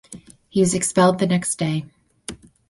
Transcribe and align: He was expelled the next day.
He 0.49 0.61
was 0.61 0.73
expelled 0.73 1.19
the 1.19 1.27
next 1.27 1.57
day. 1.57 1.85